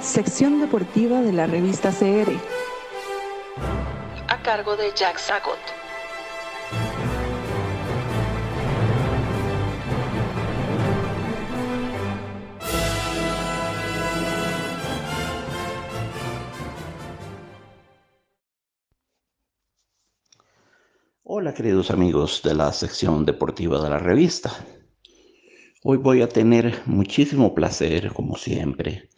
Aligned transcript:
Sección 0.00 0.60
deportiva 0.60 1.20
de 1.20 1.32
la 1.32 1.46
revista 1.46 1.90
CR. 1.90 2.32
A 4.28 4.42
cargo 4.42 4.76
de 4.76 4.92
Jack 4.96 5.18
Sagot. 5.18 5.58
Hola 21.22 21.52
queridos 21.54 21.90
amigos 21.90 22.40
de 22.42 22.54
la 22.54 22.72
sección 22.72 23.24
deportiva 23.24 23.80
de 23.82 23.90
la 23.90 23.98
revista. 23.98 24.50
Hoy 25.90 25.96
voy 25.96 26.20
a 26.20 26.28
tener 26.28 26.82
muchísimo 26.84 27.54
placer, 27.54 28.12
como 28.12 28.36
siempre, 28.36 29.08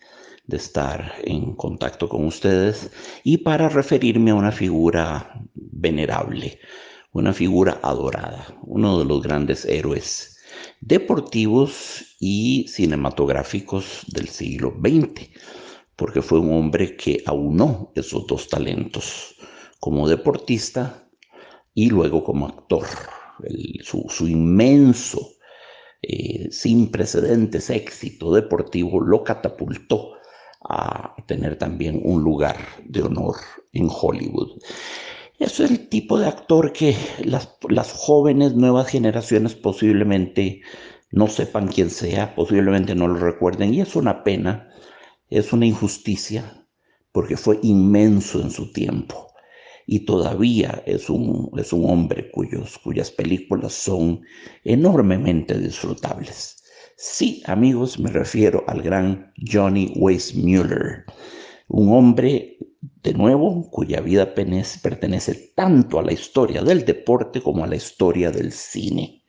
de 0.47 0.57
estar 0.57 1.15
en 1.25 1.57
contacto 1.57 2.09
con 2.09 2.25
ustedes 2.25 2.93
y 3.25 3.39
para 3.39 3.69
referirme 3.69 4.31
a 4.31 4.37
una 4.37 4.53
figura 4.53 5.43
venerable, 5.55 6.61
una 7.11 7.33
figura 7.33 7.81
adorada, 7.83 8.57
uno 8.63 9.01
de 9.01 9.05
los 9.05 9.21
grandes 9.21 9.65
héroes 9.65 10.39
deportivos 10.81 12.15
y 12.21 12.67
cinematográficos 12.69 14.05
del 14.07 14.29
siglo 14.29 14.73
XX, 14.81 15.29
porque 15.97 16.23
fue 16.23 16.39
un 16.39 16.53
hombre 16.53 16.97
que 16.97 17.21
aunó 17.27 17.91
esos 17.97 18.29
dos 18.29 18.47
talentos, 18.47 19.35
como 19.81 20.09
deportista 20.09 21.11
y 21.75 21.91
luego 21.91 22.23
como 22.23 22.47
actor. 22.47 22.87
su, 23.83 24.29
inmenso, 24.29 25.33
eh, 26.03 26.49
sin 26.51 26.91
precedentes 26.91 27.71
éxito 27.71 28.33
deportivo 28.35 29.01
lo 29.01 29.23
catapultó 29.23 30.13
a 30.63 31.15
tener 31.27 31.57
también 31.57 32.01
un 32.03 32.23
lugar 32.23 32.57
de 32.85 33.03
honor 33.03 33.37
en 33.73 33.89
Hollywood. 33.91 34.59
Es 35.39 35.61
el 35.61 35.89
tipo 35.89 36.19
de 36.19 36.27
actor 36.27 36.73
que 36.73 36.97
las, 37.25 37.57
las 37.69 37.93
jóvenes, 37.93 38.55
nuevas 38.55 38.89
generaciones 38.89 39.55
posiblemente 39.55 40.63
no 41.11 41.29
sepan 41.29 41.69
quién 41.69 41.91
sea, 41.91 42.35
posiblemente 42.35 42.95
no 42.95 43.09
lo 43.09 43.19
recuerden 43.19 43.75
y 43.75 43.81
es 43.81 43.97
una 43.97 44.23
pena, 44.23 44.69
es 45.29 45.53
una 45.53 45.67
injusticia 45.67 46.67
porque 47.13 47.37
fue 47.37 47.59
inmenso 47.63 48.41
en 48.41 48.51
su 48.51 48.73
tiempo 48.73 49.30
y 49.87 50.01
todavía 50.01 50.83
es 50.87 51.11
un, 51.11 51.51
es 51.59 51.73
un 51.73 51.89
hombre 51.91 52.31
cuyos, 52.31 52.79
cuyas 52.79 53.11
películas 53.11 53.73
son 53.73 54.23
enormemente 54.65 55.59
disfrutables. 55.59 56.63
Sí, 56.97 57.43
amigos, 57.47 57.99
me 57.99 58.11
refiero 58.11 58.63
al 58.67 58.83
gran 58.83 59.33
Johnny 59.51 59.93
Weissmuller, 59.97 61.05
un 61.69 61.93
hombre, 61.93 62.59
de 63.03 63.15
nuevo, 63.15 63.71
cuya 63.71 64.01
vida 64.01 64.35
pertenece 64.35 65.53
tanto 65.55 65.99
a 65.99 66.03
la 66.03 66.13
historia 66.13 66.63
del 66.63 66.85
deporte 66.85 67.41
como 67.41 67.65
a 67.65 67.67
la 67.67 67.77
historia 67.77 68.31
del 68.31 68.53
cine. 68.53 69.21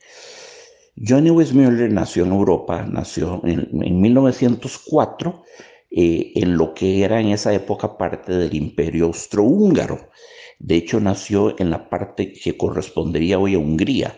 Johnny 0.98 1.30
Weissmuller 1.30 1.92
nació 1.92 2.26
en 2.26 2.32
Europa, 2.32 2.86
nació 2.86 3.42
en, 3.46 4.02
1904, 4.02 5.44
eh, 5.92 6.32
en 6.36 6.58
lo 6.58 6.74
que 6.74 7.04
era 7.04 7.20
en 7.20 7.30
esa 7.30 7.54
época 7.54 7.98
parte 7.98 8.34
del 8.34 8.56
imperio 8.56 9.06
austrohúngaro. 9.08 10.10
De 10.60 10.76
hecho, 10.76 11.00
nació 11.00 11.60
en 11.60 11.70
la 11.70 11.90
parte 11.90 12.34
que 12.34 12.58
correspondería 12.58 13.40
hoy 13.40 13.56
a 13.56 13.60
Hungría, 13.60 14.18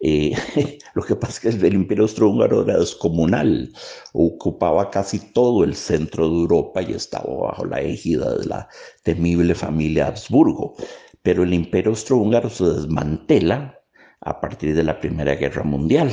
eh, 0.00 0.32
lo 0.94 1.02
que 1.02 1.16
pasa 1.16 1.48
es 1.48 1.56
que 1.56 1.66
el 1.66 1.74
imperio 1.74 2.04
austrohúngaro 2.04 2.62
era 2.62 2.78
descomunal, 2.78 3.72
ocupaba 4.12 4.90
casi 4.90 5.18
todo 5.32 5.64
el 5.64 5.74
centro 5.74 6.28
de 6.28 6.34
Europa 6.34 6.82
y 6.82 6.92
estaba 6.92 7.34
bajo 7.34 7.64
la 7.64 7.80
égida 7.80 8.36
de 8.36 8.46
la 8.46 8.68
temible 9.02 9.54
familia 9.54 10.08
Habsburgo. 10.08 10.76
Pero 11.22 11.42
el 11.42 11.54
imperio 11.54 11.90
austrohúngaro 11.90 12.50
se 12.50 12.64
desmantela 12.64 13.80
a 14.20 14.40
partir 14.40 14.74
de 14.74 14.84
la 14.84 15.00
Primera 15.00 15.34
Guerra 15.34 15.62
Mundial, 15.62 16.12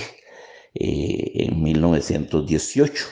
eh, 0.76 1.32
en 1.36 1.62
1918 1.62 3.06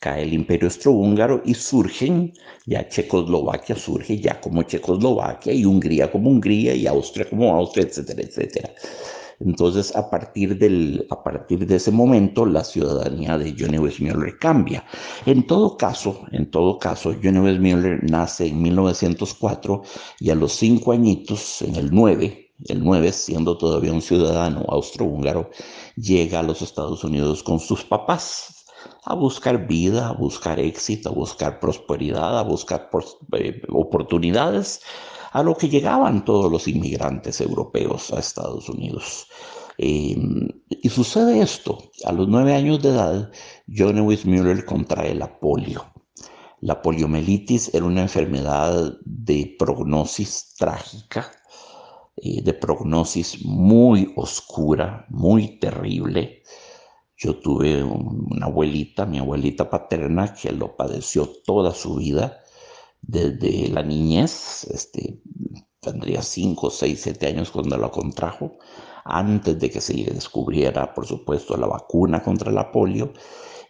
cae 0.00 0.22
el 0.22 0.32
imperio 0.34 0.68
austrohúngaro 0.68 1.42
y 1.44 1.54
surgen, 1.54 2.32
ya 2.66 2.88
Checoslovaquia 2.88 3.76
surge 3.76 4.18
ya 4.18 4.40
como 4.40 4.62
Checoslovaquia 4.62 5.52
y 5.52 5.64
Hungría 5.64 6.10
como 6.10 6.30
Hungría 6.30 6.74
y 6.74 6.86
Austria 6.86 7.28
como 7.28 7.54
Austria, 7.54 7.86
etcétera, 7.86 8.22
etcétera. 8.22 8.70
Entonces, 9.40 9.94
a 9.94 10.08
partir, 10.08 10.56
del, 10.58 11.06
a 11.10 11.22
partir 11.22 11.66
de 11.66 11.76
ese 11.76 11.90
momento, 11.90 12.46
la 12.46 12.64
ciudadanía 12.64 13.36
de 13.36 13.54
Johnny 13.58 13.78
Weissmuller 13.78 14.38
cambia. 14.38 14.84
En 15.26 15.46
todo 15.46 15.76
caso, 15.76 16.22
en 16.32 16.50
todo 16.50 16.78
caso, 16.78 17.14
Johnny 17.22 17.40
Weissmuller 17.40 18.02
nace 18.02 18.46
en 18.46 18.62
1904 18.62 19.82
y 20.20 20.30
a 20.30 20.34
los 20.34 20.52
cinco 20.52 20.92
añitos, 20.92 21.60
en 21.60 21.76
el 21.76 21.90
9, 21.90 22.52
el 22.68 22.82
9, 22.82 23.12
siendo 23.12 23.58
todavía 23.58 23.92
un 23.92 24.00
ciudadano 24.00 24.64
austrohúngaro, 24.68 25.50
llega 25.96 26.40
a 26.40 26.42
los 26.42 26.62
Estados 26.62 27.04
Unidos 27.04 27.42
con 27.42 27.60
sus 27.60 27.84
papás 27.84 28.55
a 29.06 29.14
buscar 29.14 29.66
vida, 29.66 30.08
a 30.08 30.12
buscar 30.12 30.58
éxito, 30.58 31.08
a 31.08 31.12
buscar 31.12 31.60
prosperidad, 31.60 32.38
a 32.38 32.42
buscar 32.42 32.90
eh, 33.38 33.62
oportunidades 33.68 34.80
a 35.32 35.42
lo 35.42 35.56
que 35.56 35.68
llegaban 35.68 36.24
todos 36.24 36.50
los 36.50 36.66
inmigrantes 36.66 37.40
europeos 37.40 38.12
a 38.12 38.18
Estados 38.18 38.68
Unidos. 38.68 39.28
Em, 39.78 40.48
y 40.70 40.88
sucede 40.88 41.40
esto, 41.40 41.78
a 42.04 42.12
los 42.12 42.26
nueve 42.26 42.54
años 42.54 42.82
de 42.82 42.88
edad, 42.88 43.30
Johnny 43.68 44.00
Weissmuller 44.00 44.64
contrae 44.64 45.14
la 45.14 45.38
polio. 45.38 45.84
La 46.60 46.80
poliomielitis 46.82 47.74
era 47.74 47.84
una 47.84 48.02
enfermedad 48.02 48.94
de 49.04 49.54
prognosis 49.58 50.54
trágica, 50.58 51.30
eh, 52.16 52.42
de 52.42 52.54
prognosis 52.54 53.44
muy 53.44 54.12
oscura, 54.16 55.06
muy 55.10 55.58
terrible. 55.60 56.42
Yo 57.16 57.36
tuve 57.36 57.82
una 57.82 58.46
abuelita, 58.46 59.06
mi 59.06 59.18
abuelita 59.18 59.70
paterna, 59.70 60.34
que 60.34 60.52
lo 60.52 60.76
padeció 60.76 61.26
toda 61.44 61.72
su 61.72 61.96
vida 61.96 62.42
desde 63.00 63.68
la 63.68 63.82
niñez, 63.82 64.64
este, 64.64 65.20
tendría 65.80 66.22
5, 66.22 66.70
6, 66.70 67.00
7 67.02 67.26
años 67.26 67.50
cuando 67.50 67.76
lo 67.76 67.90
contrajo, 67.90 68.58
antes 69.04 69.58
de 69.58 69.70
que 69.70 69.80
se 69.80 69.94
descubriera, 69.94 70.92
por 70.92 71.06
supuesto, 71.06 71.56
la 71.56 71.68
vacuna 71.68 72.22
contra 72.22 72.50
la 72.50 72.72
polio, 72.72 73.12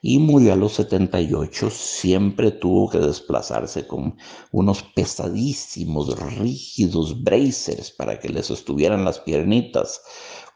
y 0.03 0.19
murió 0.19 0.53
a 0.53 0.57
los 0.57 0.75
78, 0.75 1.71
siempre 1.71 2.53
tuvo 2.53 2.89
que 2.89 2.99
desplazarse 2.99 3.87
con 3.87 4.17
unos 4.53 4.83
pesadísimos, 4.83 6.19
rígidos 6.39 7.23
bracers 7.23 7.91
para 7.91 8.19
que 8.19 8.28
le 8.28 8.43
sostuvieran 8.43 9.05
las 9.05 9.19
piernitas, 9.21 10.01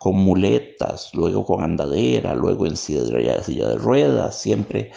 con 0.01 0.17
muletas, 0.17 1.15
luego 1.15 1.45
con 1.45 1.63
andadera, 1.63 2.35
luego 2.35 2.65
en 2.65 2.75
silla 2.75 3.03
de 3.03 3.77
ruedas, 3.77 4.35
siempre 4.35 4.93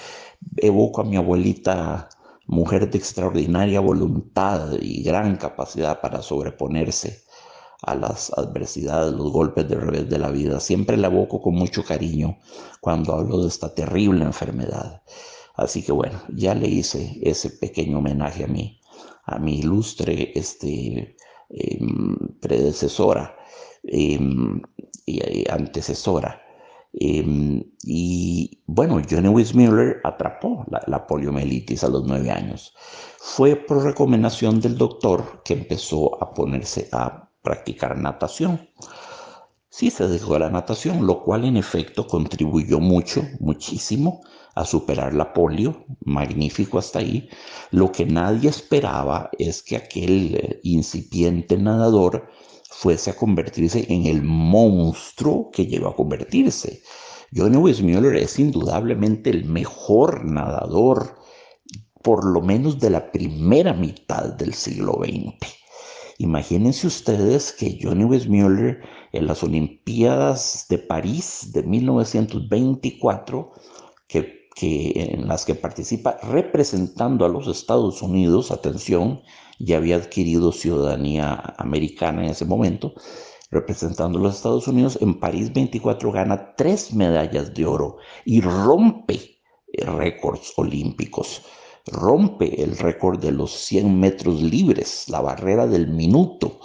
evoco 0.55 1.01
a 1.01 1.03
mi 1.03 1.17
abuelita 1.17 2.07
mujer 2.47 2.89
de 2.89 2.99
extraordinaria 2.99 3.81
voluntad 3.81 4.71
y 4.79 5.03
gran 5.03 5.35
capacidad 5.35 5.99
para 5.99 6.21
sobreponerse 6.21 7.23
a 7.81 7.95
las 7.95 8.31
adversidades, 8.37 9.11
los 9.11 9.29
golpes 9.29 9.67
de 9.67 9.75
revés 9.75 10.09
de 10.09 10.19
la 10.19 10.31
vida. 10.31 10.61
Siempre 10.61 10.95
la 10.95 11.07
evoco 11.07 11.41
con 11.41 11.55
mucho 11.55 11.83
cariño 11.83 12.37
cuando 12.79 13.11
hablo 13.11 13.41
de 13.41 13.49
esta 13.49 13.75
terrible 13.75 14.23
enfermedad. 14.23 15.03
Así 15.55 15.83
que 15.83 15.91
bueno, 15.91 16.21
ya 16.29 16.55
le 16.55 16.69
hice 16.69 17.19
ese 17.21 17.49
pequeño 17.49 17.97
homenaje 17.97 18.45
a 18.45 18.47
mí, 18.47 18.79
a 19.25 19.37
mi 19.37 19.59
ilustre 19.59 20.31
este, 20.33 21.17
em, 21.49 22.15
predecesora 22.39 23.35
em, 23.83 24.61
y 25.05 25.49
antecesora. 25.49 26.41
Em, 26.93 27.63
y 27.83 28.61
bueno, 28.67 29.01
Johnny 29.09 29.27
Weissmuller 29.27 29.99
atrapó 30.03 30.65
la, 30.87 31.07
poliomielitis 31.07 31.83
a 31.83 31.89
los 31.89 32.05
nueve 32.05 32.29
años. 32.29 32.73
Fue 33.17 33.55
por 33.55 33.83
recomendación 33.83 34.61
del 34.61 34.77
doctor 34.77 35.41
que 35.43 35.53
empezó 35.53 36.21
a 36.23 36.33
ponerse 36.33 36.89
a 36.91 37.29
practicar 37.41 37.97
natación. 37.97 38.69
Sí 39.69 39.89
se 39.89 40.07
dejó 40.07 40.37
la 40.37 40.51
natación, 40.51 41.07
lo 41.07 41.23
cual 41.23 41.45
en 41.45 41.57
efecto 41.57 42.05
contribuyó 42.05 42.79
mucho, 42.79 43.23
muchísimo 43.39 44.21
a 44.53 44.65
superar 44.65 45.15
la 45.15 45.33
polio, 45.33 45.85
magnífico 46.05 46.77
hasta 46.77 46.99
ahí. 46.99 47.27
Lo 47.71 47.91
que 47.91 48.05
nadie 48.05 48.49
esperaba 48.49 49.31
es 49.39 49.63
que 49.63 49.77
aquel 49.77 50.35
eh, 50.35 50.59
incipiente 50.61 51.57
nadador 51.57 52.29
fuese 52.77 53.11
a 53.11 53.15
convertirse 53.15 53.85
en 53.89 54.05
el 54.05 54.21
monstruo 54.23 55.51
que 55.51 55.65
llegó 55.65 55.87
a 55.87 55.95
convertirse. 55.95 56.81
Johnny 57.35 57.57
Weissmuller 57.57 58.15
es 58.15 58.37
indudablemente 58.39 59.29
el 59.29 59.45
mejor 59.45 60.25
nadador, 60.25 61.15
por 62.03 62.25
lo 62.25 62.41
menos 62.41 62.79
de 62.79 62.89
la 62.89 63.11
primera 63.11 63.73
mitad 63.73 64.33
del 64.33 64.53
siglo 64.53 64.99
XX. 65.03 65.53
Imagínense 66.19 66.87
ustedes 66.87 67.51
que 67.51 67.79
Johnny 67.81 68.03
Weissmuller 68.03 68.81
en 69.13 69.27
las 69.27 69.43
Olimpiadas 69.43 70.65
de 70.69 70.77
París 70.77 71.51
de 71.53 71.63
1924, 71.63 73.51
que 74.07 74.42
que, 74.55 74.91
en 74.95 75.27
las 75.27 75.45
que 75.45 75.55
participa 75.55 76.17
representando 76.23 77.25
a 77.25 77.29
los 77.29 77.47
Estados 77.47 78.01
Unidos, 78.01 78.51
atención, 78.51 79.21
ya 79.59 79.77
había 79.77 79.97
adquirido 79.97 80.51
ciudadanía 80.51 81.55
americana 81.57 82.23
en 82.23 82.31
ese 82.31 82.45
momento, 82.45 82.93
representando 83.51 84.19
a 84.19 84.21
los 84.21 84.35
Estados 84.35 84.67
Unidos, 84.67 84.97
en 85.01 85.19
París 85.19 85.53
24 85.53 86.11
gana 86.11 86.55
tres 86.55 86.93
medallas 86.93 87.53
de 87.53 87.65
oro 87.65 87.97
y 88.25 88.41
rompe 88.41 89.33
récords 89.77 90.53
olímpicos. 90.57 91.41
Rompe 91.85 92.63
el 92.63 92.77
récord 92.77 93.19
de 93.19 93.31
los 93.31 93.51
100 93.51 93.99
metros 93.99 94.41
libres, 94.41 95.09
la 95.09 95.19
barrera 95.19 95.67
del 95.67 95.87
minuto. 95.89 96.59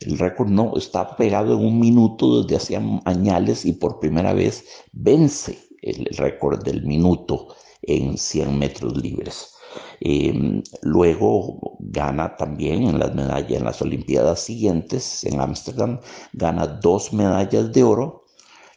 El 0.00 0.18
récord 0.18 0.48
no 0.48 0.76
está 0.76 1.16
pegado 1.16 1.54
en 1.58 1.64
un 1.64 1.80
minuto 1.80 2.42
desde 2.42 2.56
hacía 2.56 3.00
años 3.04 3.64
y 3.64 3.72
por 3.72 3.98
primera 3.98 4.34
vez 4.34 4.64
vence 4.92 5.67
el 5.82 6.06
récord 6.16 6.62
del 6.64 6.84
minuto 6.84 7.48
en 7.82 8.16
100 8.18 8.58
metros 8.58 8.96
libres. 8.96 9.54
Em, 10.00 10.62
luego 10.82 11.76
gana 11.80 12.36
también 12.36 12.84
en 12.84 12.98
las 12.98 13.14
medallas, 13.14 13.58
en 13.58 13.64
las 13.64 13.82
Olimpiadas 13.82 14.40
siguientes, 14.40 15.24
en 15.24 15.40
Ámsterdam, 15.40 16.00
gana 16.32 16.66
dos 16.66 17.12
medallas 17.12 17.72
de 17.72 17.82
oro 17.82 18.24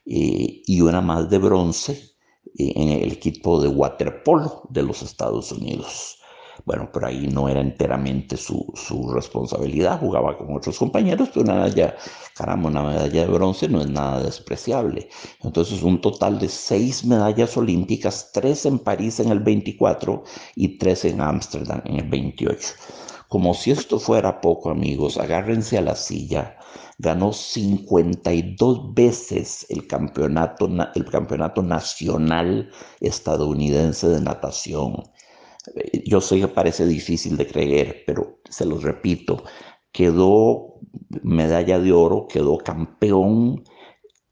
eh, 0.05 0.61
y 0.65 0.81
una 0.81 1.01
más 1.01 1.29
de 1.29 1.37
bronce 1.37 1.93
eh, 2.57 2.73
en 2.75 2.89
el 2.89 3.11
equipo 3.13 3.61
de 3.61 3.69
waterpolo 3.69 4.63
de 4.69 4.83
los 4.83 5.01
Estados 5.01 5.51
Unidos. 5.51 6.20
Bueno, 6.65 6.89
pero 6.93 7.07
ahí 7.07 7.27
no 7.27 7.49
era 7.49 7.61
enteramente 7.61 8.37
su, 8.37 8.73
responsabilidad, 9.13 9.99
jugaba 9.99 10.37
con 10.37 10.55
otros 10.55 10.77
compañeros, 10.77 11.29
pero 11.29 11.45
una 11.45 11.55
medalla, 11.55 11.95
caramba, 12.35 12.69
una 12.69 12.83
medalla 12.83 13.21
de 13.21 13.27
bronce 13.27 13.67
no 13.67 13.81
es 13.81 13.89
nada 13.89 14.21
despreciable. 14.21 15.09
Entonces, 15.43 15.81
un 15.81 16.01
total 16.01 16.39
de 16.39 16.49
seis 16.49 17.03
medallas 17.05 17.57
olímpicas, 17.57 18.31
tres 18.31 18.65
en 18.65 18.79
París 18.79 19.19
en 19.19 19.29
el 19.29 19.39
24 19.39 20.23
y 20.55 20.77
tres 20.77 21.05
en 21.05 21.21
Ámsterdam 21.21 21.81
en 21.85 21.95
el 21.97 22.09
28. 22.09 22.67
Como 23.27 23.53
si 23.53 23.71
esto 23.71 23.99
fuera 23.99 24.41
poco, 24.41 24.69
amigos, 24.69 25.17
agárrense 25.17 25.77
a 25.77 25.81
la 25.81 25.95
silla. 25.95 26.57
Ganó 26.99 27.33
52 27.33 28.93
veces 28.93 29.65
el 29.69 29.87
campeonato, 29.87 30.69
el 30.93 31.05
campeonato 31.05 31.63
nacional 31.63 32.69
estadounidense 32.99 34.07
de 34.09 34.21
natación 34.21 35.03
yo 36.05 36.21
sé 36.21 36.39
que 36.39 36.47
parece 36.47 36.85
difícil 36.85 37.37
de 37.37 37.47
creer, 37.47 38.03
pero 38.05 38.39
se 38.49 38.65
los 38.65 38.83
repito, 38.83 39.43
quedó 39.91 40.79
medalla 41.23 41.79
de 41.79 41.91
oro, 41.91 42.27
quedó 42.27 42.57
campeón 42.57 43.63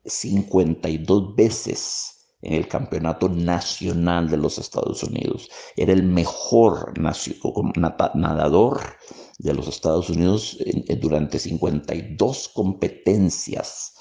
52 0.05 1.35
veces 1.35 2.35
en 2.41 2.53
el 2.53 2.67
campeonato 2.67 3.29
nacional 3.29 4.29
de 4.29 4.37
los 4.37 4.57
Estados 4.57 5.03
Unidos. 5.03 5.49
Era 5.75 5.93
el 5.93 6.03
mejor 6.03 6.93
nadador 8.15 8.81
de 9.37 9.53
los 9.53 9.67
Estados 9.67 10.09
Unidos 10.09 10.57
durante 11.01 11.37
52 11.37 12.49
competencias 12.49 13.93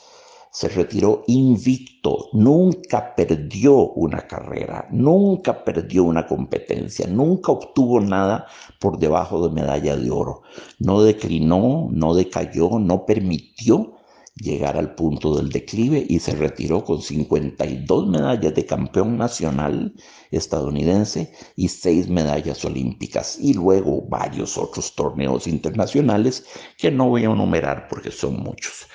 se 0.58 0.68
retiró 0.68 1.22
invicto, 1.28 2.30
nunca 2.32 3.14
perdió 3.14 3.92
una 3.92 4.26
carrera, 4.26 4.88
nunca 4.90 5.62
perdió 5.62 6.02
una 6.02 6.26
competencia, 6.26 7.06
nunca 7.06 7.52
obtuvo 7.52 8.00
nada 8.00 8.44
por 8.80 8.98
debajo 8.98 9.46
de 9.46 9.54
medalla 9.54 9.96
de 9.96 10.10
oro. 10.10 10.42
No 10.80 11.00
declinó, 11.00 11.86
no 11.92 12.12
decayó, 12.12 12.80
no 12.80 13.06
permitió 13.06 13.98
llegar 14.34 14.76
al 14.76 14.96
punto 14.96 15.36
del 15.36 15.48
declive 15.50 16.04
y 16.08 16.18
se 16.18 16.34
retiró 16.34 16.84
con 16.84 17.02
52 17.02 18.08
medallas 18.08 18.52
de 18.52 18.66
campeón 18.66 19.16
nacional 19.16 19.94
estadounidense 20.32 21.34
y 21.54 21.68
6 21.68 22.08
medallas 22.08 22.64
olímpicas 22.64 23.38
y 23.40 23.54
luego 23.54 24.02
varios 24.08 24.58
otros 24.58 24.96
torneos 24.96 25.46
internacionales 25.46 26.46
que 26.76 26.90
no 26.90 27.10
voy 27.10 27.22
a 27.22 27.30
enumerar 27.30 27.86
porque 27.88 28.10
son 28.10 28.42
muchos. 28.42 28.88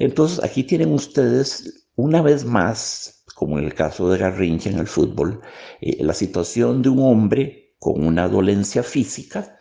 Entonces 0.00 0.42
aquí 0.42 0.64
tienen 0.64 0.92
ustedes 0.94 1.86
una 1.94 2.22
vez 2.22 2.46
más, 2.46 3.22
como 3.34 3.58
en 3.58 3.66
el 3.66 3.74
caso 3.74 4.10
de 4.10 4.16
Garrincha 4.16 4.70
en 4.70 4.78
el 4.78 4.86
fútbol, 4.86 5.42
eh, 5.82 6.02
la 6.02 6.14
situación 6.14 6.80
de 6.80 6.88
un 6.88 7.00
hombre 7.02 7.76
con 7.78 8.06
una 8.06 8.26
dolencia 8.26 8.82
física 8.82 9.58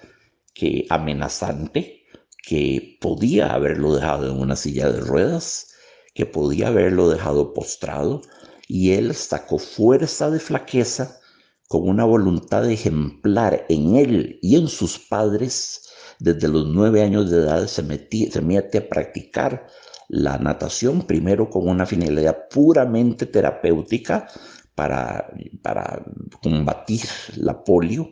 que 0.53 0.85
amenazante, 0.89 2.05
que 2.41 2.97
podía 3.01 3.53
haberlo 3.53 3.93
dejado 3.93 4.31
en 4.31 4.39
una 4.39 4.55
silla 4.55 4.89
de 4.89 5.01
ruedas, 5.01 5.73
que 6.15 6.25
podía 6.25 6.69
haberlo 6.69 7.09
dejado 7.09 7.53
postrado, 7.53 8.21
y 8.65 8.93
él 8.93 9.13
sacó 9.15 9.59
fuerza 9.59 10.31
de 10.31 10.39
flaqueza 10.39 11.19
con 11.67 11.87
una 11.89 12.05
voluntad 12.05 12.69
ejemplar 12.69 13.65
en 13.67 13.97
él 13.97 14.39
y 14.41 14.55
en 14.55 14.69
sus 14.69 14.99
padres. 14.99 15.89
Desde 16.17 16.47
los 16.47 16.65
nueve 16.67 17.01
años 17.01 17.29
de 17.29 17.39
edad 17.39 17.67
se, 17.67 17.83
se 18.31 18.41
mete 18.41 18.77
a 18.77 18.89
practicar 18.89 19.67
la 20.09 20.37
natación, 20.37 21.03
primero 21.03 21.49
con 21.49 21.67
una 21.67 21.85
finalidad 21.85 22.49
puramente 22.49 23.27
terapéutica 23.27 24.27
para, 24.75 25.31
para 25.61 26.03
combatir 26.41 27.01
la 27.37 27.63
polio 27.63 28.11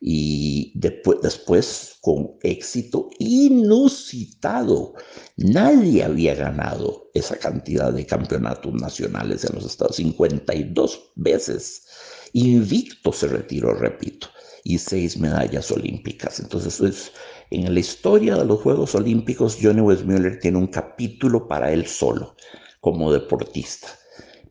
y 0.00 0.72
después, 0.74 1.18
después 1.22 1.98
con 2.00 2.32
éxito 2.42 3.10
inusitado. 3.18 4.94
Nadie 5.36 6.02
había 6.02 6.34
ganado 6.34 7.10
esa 7.14 7.36
cantidad 7.36 7.92
de 7.92 8.06
campeonatos 8.06 8.74
nacionales 8.74 9.44
en 9.44 9.54
los 9.54 9.66
Estados 9.66 9.96
52 9.96 11.12
veces. 11.14 11.86
Invicto 12.32 13.12
se 13.12 13.28
retiró, 13.28 13.74
repito, 13.74 14.28
y 14.64 14.78
seis 14.78 15.18
medallas 15.18 15.70
olímpicas. 15.70 16.40
Entonces, 16.40 16.80
es 16.80 17.12
en 17.50 17.72
la 17.72 17.80
historia 17.80 18.34
de 18.36 18.44
los 18.46 18.60
Juegos 18.60 18.94
Olímpicos, 18.94 19.58
Johnny 19.60 19.82
Westmuller 19.82 20.40
tiene 20.40 20.58
un 20.58 20.66
capítulo 20.66 21.46
para 21.46 21.70
él 21.70 21.86
solo, 21.86 22.34
como 22.80 23.12
deportista. 23.12 23.88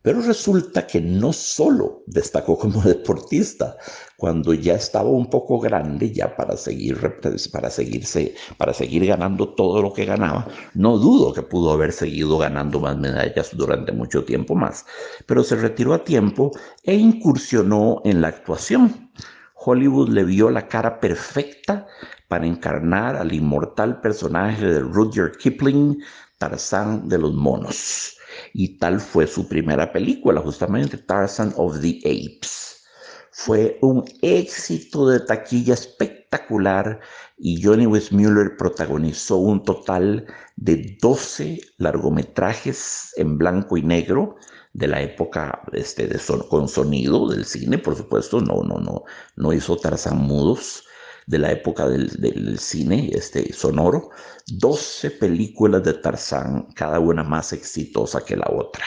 Pero 0.00 0.20
resulta 0.20 0.86
que 0.86 1.00
no 1.00 1.32
solo 1.32 2.02
destacó 2.06 2.58
como 2.64 2.80
deportista, 2.82 3.76
cuando 4.16 4.54
ya 4.54 4.74
estaba 4.74 5.08
un 5.08 5.28
poco 5.28 5.58
grande, 5.58 6.12
ya 6.12 6.36
para 6.36 6.56
seguir, 6.56 6.96
para 7.52 7.70
seguirse, 7.70 8.34
para 8.56 8.72
seguir 8.72 9.06
ganando 9.06 9.54
todo 9.54 9.82
lo 9.82 9.92
que 9.92 10.04
ganaba, 10.04 10.46
no 10.74 10.98
dudo 10.98 11.32
que 11.32 11.42
pudo 11.42 11.72
haber 11.72 11.90
seguido 11.90 12.38
ganando 12.38 12.80
más 12.80 12.96
medallas 12.98 13.50
durante 13.56 13.92
mucho 13.92 14.24
tiempo 14.24 14.54
más, 14.54 14.86
pero 15.26 15.42
se 15.42 15.56
retiró 15.56 15.94
a 15.94 16.04
tiempo 16.04 16.52
e 16.84 16.94
incursionó 16.94 18.00
en 18.04 18.20
la 18.20 18.28
actuación. 18.28 19.10
Hollywood 19.64 20.10
le 20.10 20.24
vio 20.24 20.50
la 20.50 20.68
cara 20.68 21.00
perfecta 21.00 21.86
para 22.28 22.46
encarnar 22.46 23.16
al 23.16 23.32
inmortal 23.32 24.00
personaje 24.00 24.64
de 24.66 24.80
Rudyard 24.80 25.36
Kipling, 25.36 26.02
Tarzán 26.38 27.08
de 27.08 27.18
los 27.18 27.32
monos. 27.32 28.18
Y 28.52 28.78
tal 28.78 29.00
fue 29.00 29.26
su 29.26 29.48
primera 29.48 29.92
película, 29.92 30.40
justamente 30.40 30.98
Tarzan 30.98 31.54
of 31.56 31.80
the 31.80 31.98
Apes. 32.04 32.84
Fue 33.30 33.78
un 33.82 34.04
éxito 34.22 35.08
de 35.08 35.20
taquilla 35.20 35.74
espectacular 35.74 37.00
y 37.36 37.62
Johnny 37.62 37.86
Weissmuller 37.86 38.56
protagonizó 38.56 39.38
un 39.38 39.62
total 39.64 40.26
de 40.56 40.96
12 41.00 41.60
largometrajes 41.78 43.12
en 43.16 43.38
blanco 43.38 43.76
y 43.76 43.82
negro 43.82 44.36
de 44.74 44.88
la 44.88 45.00
época 45.00 45.62
este, 45.72 46.06
de 46.08 46.20
con 46.48 46.68
sonido 46.68 47.28
del 47.30 47.44
cine, 47.46 47.78
por 47.78 47.96
supuesto, 47.96 48.40
no, 48.40 48.62
no, 48.62 48.78
no, 48.78 49.04
no 49.36 49.52
hizo 49.52 49.76
Tarzán 49.76 50.18
mudos 50.18 50.84
de 51.26 51.38
la 51.38 51.52
época 51.52 51.88
del, 51.88 52.58
cine 52.58 53.10
este, 53.14 53.52
sonoro, 53.52 54.10
12 54.48 55.12
películas 55.12 55.82
de 55.84 55.94
Tarzán, 55.94 56.66
cada 56.74 56.98
una 56.98 57.22
más 57.22 57.52
exitosa 57.52 58.24
que 58.24 58.36
la 58.36 58.50
otra. 58.52 58.84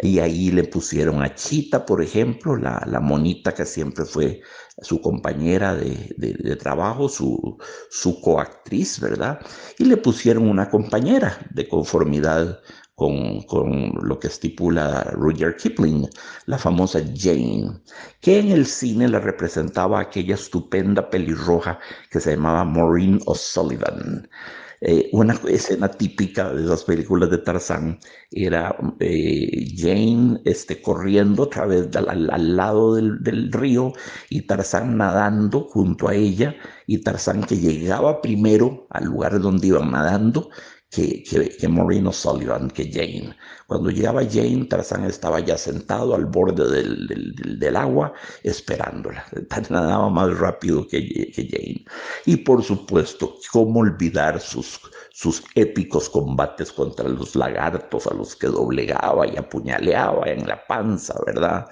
Y 0.00 0.18
ahí 0.18 0.50
le 0.50 0.64
pusieron 0.64 1.22
a 1.22 1.34
Chita, 1.34 1.84
por 1.84 2.02
ejemplo, 2.02 2.56
la, 2.56 2.82
la 2.86 2.98
monita 2.98 3.54
que 3.54 3.66
siempre 3.66 4.04
fue 4.04 4.40
su 4.80 5.00
compañera 5.00 5.74
de, 5.74 6.14
de, 6.16 6.56
trabajo, 6.56 7.08
su, 7.08 7.58
su 7.90 8.20
coactriz, 8.20 8.98
¿verdad? 8.98 9.40
Y 9.78 9.84
le 9.84 9.98
pusieron 9.98 10.48
una 10.48 10.70
compañera 10.70 11.38
de 11.50 11.68
conformidad 11.68 12.60
con, 12.94 13.92
lo 14.02 14.18
que 14.18 14.28
estipula 14.28 15.04
Rudyard 15.12 15.56
Kipling, 15.56 16.08
la 16.46 16.58
famosa 16.58 17.00
Jane, 17.14 17.80
que 18.20 18.38
en 18.38 18.50
el 18.50 18.66
cine 18.66 19.08
la 19.08 19.20
representaba 19.20 20.00
aquella 20.00 20.34
estupenda 20.34 21.10
pelirroja 21.10 21.78
que 22.10 22.20
se 22.20 22.32
llamaba 22.36 22.64
Maureen 22.64 23.20
O'Sullivan. 23.26 24.28
Eh, 24.84 25.10
una 25.12 25.34
escena 25.48 25.88
típica 25.88 26.52
de 26.52 26.62
las 26.62 26.82
películas 26.82 27.30
de 27.30 27.38
Tarzán 27.38 28.00
era 28.32 28.76
eh, 28.98 29.64
Jane 29.76 30.40
este, 30.44 30.82
corriendo 30.82 31.44
a 31.44 31.50
través 31.50 31.94
al, 31.94 32.56
lado 32.56 32.96
del, 32.96 33.22
del, 33.22 33.52
río 33.52 33.92
y 34.28 34.42
Tarzán 34.42 34.96
nadando 34.96 35.68
junto 35.68 36.08
a 36.08 36.16
ella 36.16 36.56
y 36.88 36.98
Tarzán 36.98 37.44
que 37.44 37.58
llegaba 37.58 38.20
primero 38.20 38.88
al 38.90 39.04
lugar 39.04 39.40
donde 39.40 39.68
iban 39.68 39.92
nadando 39.92 40.50
que, 40.92 41.22
que, 41.22 42.12
Sullivan, 42.12 42.70
que 42.70 42.92
Jane. 42.92 43.34
Cuando 43.66 43.88
llegaba 43.90 44.22
Jane, 44.30 44.66
Tarzán 44.66 45.06
estaba 45.06 45.40
ya 45.40 45.56
sentado 45.56 46.14
al 46.14 46.26
borde 46.26 46.68
del, 46.68 47.58
del, 47.58 47.76
agua 47.76 48.12
esperándola. 48.42 49.24
Nada 49.70 50.08
más 50.10 50.38
rápido 50.38 50.86
que, 50.86 51.32
que, 51.32 51.48
Jane. 51.50 51.84
Y 52.26 52.36
por 52.36 52.62
supuesto, 52.62 53.36
¿cómo 53.50 53.80
olvidar 53.80 54.38
sus, 54.38 54.80
sus 55.10 55.42
épicos 55.54 56.10
combates 56.10 56.70
contra 56.70 57.08
los 57.08 57.34
lagartos 57.36 58.06
a 58.06 58.12
los 58.14 58.36
que 58.36 58.48
doblegaba 58.48 59.26
y 59.26 59.36
apuñaleaba 59.38 60.28
en 60.28 60.46
la 60.46 60.66
panza, 60.66 61.14
¿verdad? 61.24 61.66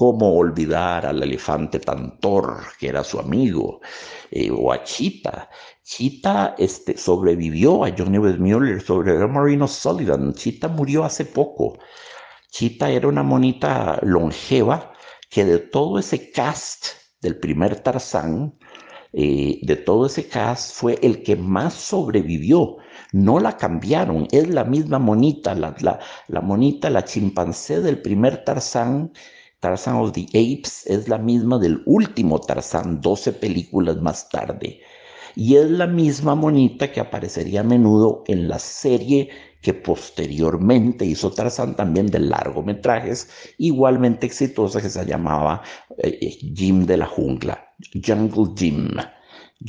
¿Cómo 0.00 0.32
olvidar 0.34 1.04
al 1.04 1.22
elefante 1.22 1.78
Tantor, 1.78 2.62
que 2.78 2.88
era 2.88 3.04
su 3.04 3.18
amigo, 3.20 3.82
eh, 4.30 4.50
o 4.50 4.72
a 4.72 4.82
Chita? 4.82 5.50
Chita 5.82 6.54
este, 6.56 6.96
sobrevivió 6.96 7.84
a 7.84 7.90
Johnny 7.90 8.16
Westmuller, 8.16 8.80
sobrevivió 8.80 9.26
a 9.26 9.28
Marino 9.28 9.68
Sullivan. 9.68 10.32
Chita 10.32 10.68
murió 10.68 11.04
hace 11.04 11.26
poco. 11.26 11.76
Chita 12.50 12.88
era 12.88 13.08
una 13.08 13.22
monita 13.22 13.98
longeva 14.00 14.94
que 15.28 15.44
de 15.44 15.58
todo 15.58 15.98
ese 15.98 16.30
cast 16.30 16.86
del 17.20 17.38
primer 17.38 17.80
Tarzán, 17.80 18.58
eh, 19.12 19.58
de 19.60 19.76
todo 19.76 20.06
ese 20.06 20.26
cast, 20.26 20.76
fue 20.76 20.98
el 21.02 21.22
que 21.22 21.36
más 21.36 21.74
sobrevivió. 21.74 22.78
No 23.12 23.38
la 23.38 23.58
cambiaron, 23.58 24.28
es 24.32 24.48
la 24.48 24.64
misma 24.64 24.98
monita, 24.98 25.54
la, 25.54 25.76
la, 26.28 26.40
monita, 26.40 26.88
la 26.88 27.04
chimpancé 27.04 27.82
del 27.82 28.00
primer 28.00 28.44
Tarzán 28.44 29.12
Tarzan 29.60 29.96
of 29.96 30.12
the 30.12 30.26
Apes 30.28 30.86
es 30.86 31.06
la 31.06 31.18
misma 31.18 31.58
del 31.58 31.82
último 31.84 32.40
Tarzan, 32.40 33.00
12 33.02 33.34
películas 33.34 34.00
más 34.00 34.28
tarde. 34.30 34.80
Y 35.36 35.56
es 35.56 35.70
la 35.70 35.86
misma 35.86 36.34
monita 36.34 36.90
que 36.90 37.00
aparecería 37.00 37.60
a 37.60 37.64
menudo 37.64 38.24
en 38.26 38.48
la 38.48 38.58
serie 38.58 39.28
que 39.60 39.74
posteriormente 39.74 41.04
hizo 41.04 41.30
Tarzan 41.30 41.76
también 41.76 42.06
de 42.06 42.20
largometrajes, 42.20 43.28
igualmente 43.58 44.26
exitosa 44.26 44.80
que 44.80 44.88
se 44.88 45.04
llamaba 45.04 45.62
eh, 45.98 46.18
eh, 46.22 46.38
Jim 46.54 46.86
de 46.86 46.96
la 46.96 47.06
Jungla, 47.06 47.74
Jungle 48.04 48.54
Jim. 48.56 48.88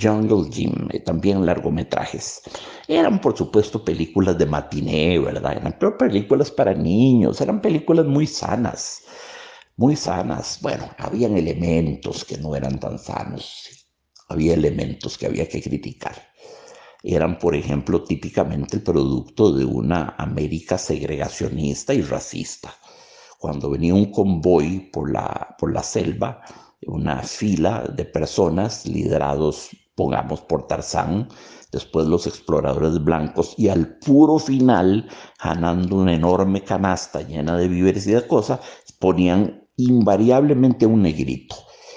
Jungle 0.01 0.49
Jim, 0.49 0.87
eh, 0.91 1.01
también 1.01 1.45
largometrajes. 1.45 2.43
Eran, 2.87 3.19
por 3.19 3.37
supuesto, 3.37 3.83
películas 3.83 4.37
de 4.37 4.45
matiné, 4.45 5.19
¿verdad? 5.19 5.57
Eran 5.57 5.77
películas 5.97 6.49
para 6.49 6.73
niños, 6.73 7.41
eran 7.41 7.59
películas 7.61 8.05
muy 8.05 8.25
sanas 8.25 9.03
muy 9.77 9.95
sanas. 9.95 10.59
Bueno, 10.61 10.89
habían 10.97 11.37
elementos 11.37 12.25
que 12.25 12.37
no 12.37 12.55
eran 12.55 12.79
tan 12.79 12.99
sanos, 12.99 13.87
había 14.29 14.53
elementos 14.53 15.17
que 15.17 15.25
había 15.25 15.47
que 15.47 15.61
criticar. 15.61 16.15
Eran, 17.03 17.39
por 17.39 17.55
ejemplo, 17.55 18.03
típicamente 18.03 18.77
el 18.77 18.83
producto 18.83 19.51
de 19.51 19.65
una 19.65 20.15
América 20.17 20.77
segregacionista 20.77 21.93
y 21.93 22.01
racista. 22.01 22.73
Cuando 23.39 23.71
venía 23.71 23.95
un 23.95 24.11
convoy 24.11 24.91
por 24.91 25.11
la, 25.11 25.55
por 25.57 25.73
la 25.73 25.81
selva, 25.81 26.41
una 26.85 27.23
fila 27.23 27.83
de 27.95 28.05
personas 28.05 28.85
liderados, 28.85 29.69
pongamos, 29.95 30.41
por 30.41 30.67
Tarzán, 30.67 31.27
después 31.71 32.05
los 32.05 32.27
exploradores 32.27 33.03
blancos 33.03 33.55
y 33.57 33.69
al 33.69 33.97
puro 33.97 34.37
final, 34.37 35.09
ganando 35.43 35.97
una 35.97 36.13
enorme 36.13 36.63
canasta 36.63 37.21
llena 37.21 37.57
de 37.57 37.67
víveres 37.67 38.05
y 38.05 38.11
de 38.11 38.27
cosas, 38.27 38.59
ponían 38.99 39.60
invariablemente 39.87 40.85
un 40.85 41.01
negrito. 41.01 41.55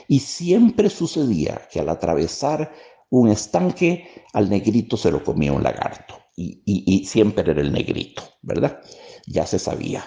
Y 0.08 0.20
siempre 0.20 0.90
sucedía 0.90 1.62
que 1.70 1.80
al 1.80 1.88
atravesar 1.88 2.72
un 3.10 3.28
estanque, 3.28 4.06
al 4.32 4.50
negrito 4.50 4.96
se 4.96 5.10
lo 5.10 5.24
comía 5.24 5.52
un 5.52 5.62
lagarto. 5.62 6.14
Y, 6.36 7.04
siempre 7.06 7.50
era 7.50 7.60
el 7.60 7.72
negrito, 7.72 8.22
¿verdad? 8.42 8.80
Ya 9.26 9.46
se 9.46 9.60
sabía, 9.60 10.04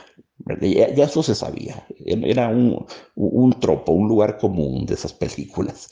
ya, 0.60 1.05
eso 1.05 1.24
se 1.24 1.36
sabía. 1.36 1.88
Era 2.05 2.50
un, 2.50 2.86
un 3.15 3.60
tropo, 3.60 3.93
un 3.93 4.10
lugar 4.10 4.38
común 4.38 4.86
de 4.86 4.96
esas 4.96 5.13
películas. 5.13 5.89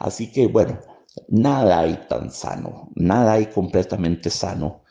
Así 0.00 0.32
que, 0.32 0.48
bueno, 0.48 0.80
nada 1.28 1.80
hay 1.80 2.00
tan 2.08 2.32
sano, 2.32 2.90
nada 2.96 3.34
hay 3.34 3.46
completamente 3.46 4.28
sano 4.28 4.82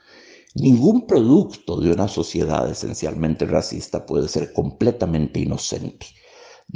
Ningún 0.55 1.05
producto 1.05 1.81
de 1.81 1.91
una 1.91 2.07
sociedad 2.07 2.69
esencialmente 2.71 3.45
racista 3.45 4.05
puede 4.05 4.29
ser 4.29 4.53
completamente 4.53 5.41
inocente 5.41 6.05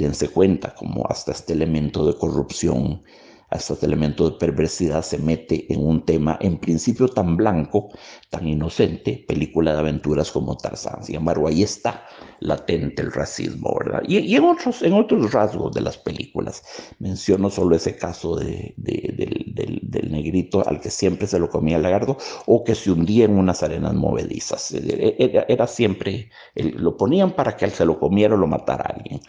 dense 0.00 0.28
cuenta 0.28 0.74
como 0.74 1.06
hasta 1.08 1.32
este 1.32 1.52
elemento 1.52 2.06
de 2.06 2.16
corrupción, 2.16 3.02
hasta 3.50 3.74
este 3.74 3.86
elemento 3.86 4.30
de 4.30 4.38
perversidad 4.38 5.02
se 5.02 5.18
mete 5.18 5.72
en 5.72 5.84
un 5.84 6.04
tema 6.04 6.38
en 6.40 6.58
principio 6.58 7.08
tan 7.08 7.36
blanco, 7.36 7.88
tan 8.30 8.46
inocente, 8.46 9.24
película 9.26 9.72
de 9.72 9.80
aventuras 9.80 10.30
como 10.30 10.56
Tarzán. 10.56 11.02
Sin 11.02 11.16
embargo, 11.16 11.48
ahí 11.48 11.64
está 11.64 12.06
latente 12.38 13.02
el 13.02 13.10
racismo, 13.12 13.76
¿verdad? 13.76 14.02
Y, 14.06 14.36
en, 14.36 14.44
otros, 14.44 14.82
en 14.82 14.92
otros 14.92 15.32
rasgos 15.32 15.72
de 15.74 15.80
las 15.80 15.98
películas. 15.98 16.62
Menciono 17.00 17.50
solo 17.50 17.74
ese 17.74 17.96
caso 17.96 18.36
de, 18.36 18.72
del, 18.76 20.12
negrito 20.12 20.66
al 20.66 20.80
que 20.80 20.90
siempre 20.90 21.26
se 21.26 21.38
lo 21.38 21.50
comía 21.50 21.76
el 21.76 21.82
lagarto 21.82 22.18
o 22.46 22.62
que 22.62 22.76
se 22.76 22.92
hundía 22.92 23.24
en 23.24 23.36
unas 23.36 23.64
arenas 23.64 23.94
movedizas. 23.94 24.72
Era, 24.72 25.66
siempre, 25.66 26.30
lo 26.54 26.96
ponían 26.96 27.32
para 27.32 27.56
que 27.56 27.64
él 27.64 27.72
se 27.72 27.84
lo 27.84 27.98
comiera 27.98 28.34
o 28.34 28.38
lo 28.38 28.46
matara 28.46 28.84
a 28.84 28.94
alguien. 28.94 29.20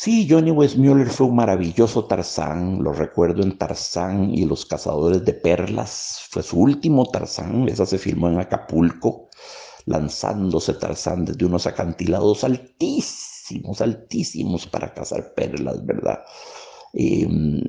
Sí, 0.00 0.28
Johnny 0.30 0.52
Westmuller 0.52 1.08
fue 1.10 1.26
un 1.26 1.34
maravilloso 1.34 2.04
Tarzán, 2.04 2.84
lo 2.84 2.92
recuerdo 2.92 3.42
en 3.42 3.58
Tarzán 3.58 4.32
y 4.32 4.44
los 4.44 4.64
cazadores 4.64 5.24
de 5.24 5.32
perlas, 5.32 6.20
fue 6.30 6.44
su 6.44 6.60
último 6.60 7.10
Tarzán, 7.10 7.68
esa 7.68 7.84
se 7.84 7.98
filmó 7.98 8.28
en 8.28 8.38
Acapulco, 8.38 9.28
lanzándose 9.86 10.74
Tarzán 10.74 11.24
desde 11.24 11.44
unos 11.44 11.66
acantilados 11.66 12.44
altísimos, 12.44 13.80
altísimos 13.80 14.68
para 14.68 14.94
cazar 14.94 15.34
perlas, 15.34 15.84
¿verdad? 15.84 16.20
Em, 16.94 17.60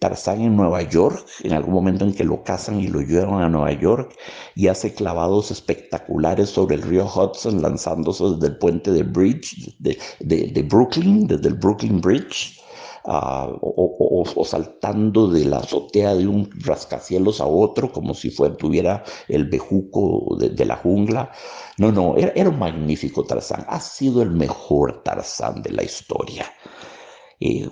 Tarzán 0.00 0.40
en 0.40 0.56
Nueva 0.56 0.82
York, 0.82 1.24
en 1.44 1.52
algún 1.52 1.74
momento 1.74 2.04
en 2.04 2.12
que 2.12 2.24
lo 2.24 2.42
cazan 2.42 2.80
y 2.80 2.88
lo 2.88 3.00
llevan 3.00 3.42
a 3.42 3.48
Nueva 3.48 3.72
York 3.72 4.14
y 4.54 4.66
hace 4.68 4.92
clavados 4.92 5.50
espectaculares 5.50 6.50
sobre 6.50 6.74
el 6.74 6.82
río 6.82 7.06
Hudson 7.06 7.62
lanzándose 7.62 8.24
desde 8.24 8.48
el 8.48 8.58
puente 8.58 8.90
de 8.90 9.04
Bridge, 9.04 9.76
de, 9.78 10.62
Brooklyn, 10.68 11.26
desde 11.26 11.48
el 11.48 11.54
Brooklyn 11.54 12.00
Bridge. 12.00 12.60
Ah, 13.08 13.48
o, 13.62 14.44
saltando 14.44 15.28
de 15.28 15.44
la 15.44 15.58
azotea 15.58 16.16
de 16.16 16.26
un 16.26 16.50
rascacielos 16.64 17.40
a 17.40 17.46
otro 17.46 17.92
como 17.92 18.14
si 18.14 18.30
fuera, 18.30 18.56
tuviera 18.56 19.04
el 19.28 19.44
bejuco 19.44 20.36
de, 20.36 20.64
la 20.64 20.76
jungla. 20.76 21.30
No, 21.78 21.92
no, 21.92 22.16
era, 22.16 22.32
era 22.34 22.50
un 22.50 22.58
magnífico 22.58 23.22
Tarzán. 23.24 23.64
Ha 23.68 23.78
sido 23.78 24.22
el 24.22 24.32
mejor 24.32 25.04
Tarzán 25.04 25.62
de 25.62 25.70
la 25.70 25.84
historia. 25.84 26.46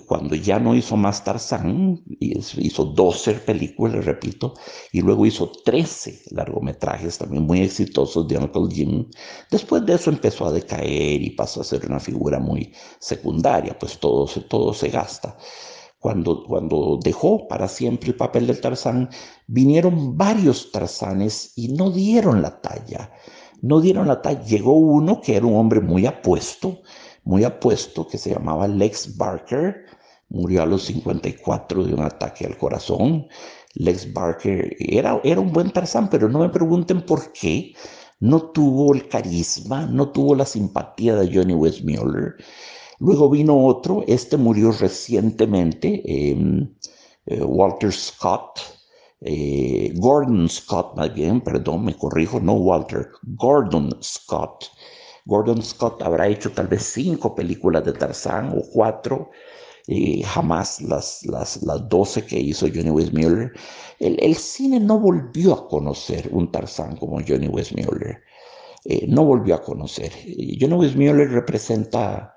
Cuando 0.05 0.35
ya 0.35 0.59
no 0.59 0.75
hizo 0.75 0.95
más 0.95 1.23
Tarzán, 1.23 2.03
hizo 2.19 2.85
12 2.85 3.33
películas, 3.35 4.05
repito, 4.05 4.53
y 4.91 5.01
luego 5.01 5.25
hizo 5.25 5.51
13 5.51 6.21
largometrajes 6.31 7.17
también 7.17 7.43
muy 7.43 7.61
exitosos 7.61 8.27
de 8.27 8.37
Uncle 8.37 8.67
Jim. 8.69 9.09
Después 9.49 9.83
de 9.85 9.95
eso 9.95 10.11
empezó 10.11 10.45
a 10.45 10.51
decaer 10.51 11.21
y 11.21 11.31
pasó 11.31 11.61
a 11.61 11.63
ser 11.63 11.85
una 11.87 11.99
figura 11.99 12.39
muy 12.39 12.73
secundaria, 12.99 13.77
pues 13.79 13.97
todo 13.99 14.27
todo 14.47 14.73
se 14.73 14.89
gasta. 14.89 15.35
Cuando, 15.99 16.43
cuando 16.43 16.99
dejó 17.03 17.47
para 17.47 17.67
siempre 17.67 18.09
el 18.09 18.15
papel 18.15 18.45
del 18.45 18.61
Tarzán, 18.61 19.09
vinieron 19.47 20.15
varios 20.15 20.71
Tarzanes 20.71 21.53
y 21.55 21.69
no 21.69 21.89
dieron 21.89 22.43
la 22.43 22.61
talla. 22.61 23.11
No 23.63 23.81
dieron 23.81 24.07
la 24.07 24.21
talla. 24.21 24.43
Llegó 24.43 24.73
uno 24.73 25.19
que 25.19 25.35
era 25.35 25.47
un 25.47 25.55
hombre 25.55 25.81
muy 25.81 26.05
apuesto, 26.05 26.81
muy 27.25 27.43
apuesto 27.43 28.07
que 28.07 28.17
se 28.17 28.31
llamaba 28.31 28.67
Lex 28.67 29.17
Barker. 29.17 29.85
Murió 30.29 30.63
a 30.63 30.65
los 30.65 30.83
54 30.83 31.83
de 31.83 31.93
un 31.93 32.01
ataque 32.01 32.45
al 32.45 32.57
corazón. 32.57 33.27
Lex 33.73 34.13
Barker 34.13 34.75
era, 34.79 35.19
era 35.23 35.41
un 35.41 35.51
buen 35.51 35.71
Tarzán, 35.71 36.09
pero 36.09 36.29
no 36.29 36.39
me 36.39 36.49
pregunten 36.49 37.01
por 37.01 37.33
qué. 37.33 37.73
No 38.19 38.51
tuvo 38.51 38.93
el 38.93 39.09
carisma, 39.09 39.85
no 39.85 40.09
tuvo 40.09 40.35
la 40.35 40.45
simpatía 40.45 41.15
de 41.15 41.33
Johnny 41.33 41.53
Westmuller. 41.53 42.35
Luego 42.99 43.29
vino 43.29 43.65
otro, 43.65 44.03
este 44.07 44.37
murió 44.37 44.71
recientemente, 44.71 46.01
em, 46.05 46.73
eh, 47.25 47.43
Walter 47.43 47.91
Scott, 47.91 48.61
eh, 49.21 49.91
Gordon 49.95 50.47
Scott 50.49 50.95
más 50.95 51.13
bien, 51.13 51.41
perdón, 51.41 51.85
me 51.85 51.95
corrijo, 51.95 52.39
no 52.39 52.53
Walter, 52.53 53.09
Gordon 53.23 53.97
Scott. 54.01 54.65
Gordon 55.25 55.61
Scott 55.63 56.01
habrá 56.01 56.27
hecho 56.27 56.51
tal 56.51 56.67
vez 56.67 56.83
cinco 56.83 57.35
películas 57.35 57.83
de 57.83 57.93
Tarzán 57.93 58.53
o 58.55 58.61
cuatro, 58.71 59.31
y 59.87 60.23
jamás 60.23 60.81
las, 60.81 61.25
las, 61.25 61.61
las 61.63 61.87
12 61.87 62.25
que 62.25 62.39
hizo 62.39 62.67
Johnny 62.67 62.89
Westmuller. 62.89 63.51
El, 63.99 64.17
el 64.21 64.35
cine 64.35 64.79
no 64.79 64.99
volvió 64.99 65.53
a 65.53 65.67
conocer 65.67 66.29
un 66.31 66.51
Tarzán 66.51 66.97
como 66.97 67.19
Johnny 67.27 67.47
Westmuller. 67.47 68.23
Eh, 68.85 69.05
no 69.07 69.25
volvió 69.25 69.55
a 69.55 69.61
conocer. 69.61 70.11
Johnny 70.59 70.73
Westmuller 70.73 71.29
representa 71.29 72.34